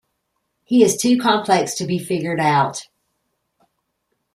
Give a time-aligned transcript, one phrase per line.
[0.63, 2.87] He is too complex to be figured out.